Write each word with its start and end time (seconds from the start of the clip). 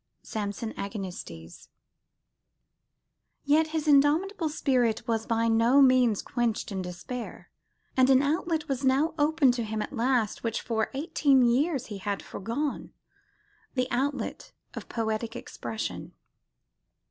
(Samson 0.23 0.73
Agonistes). 0.79 1.67
Yet 3.43 3.67
his 3.67 3.87
indomitable 3.87 4.49
spirit 4.49 5.07
was 5.07 5.27
by 5.27 5.47
no 5.47 5.79
means 5.79 6.23
quenched 6.23 6.71
in 6.71 6.81
despair: 6.81 7.51
and 7.95 8.09
an 8.09 8.23
outlet 8.23 8.67
was 8.67 8.83
now 8.83 9.13
open 9.19 9.51
to 9.51 9.63
him 9.63 9.79
at 9.79 9.93
last, 9.93 10.43
which 10.43 10.59
for 10.61 10.89
eighteen 10.95 11.43
years 11.43 11.85
he 11.85 11.99
had 11.99 12.23
foregone, 12.23 12.93
the 13.75 13.87
outlet 13.91 14.53
of 14.73 14.89
poetic 14.89 15.35
expression. 15.35 16.13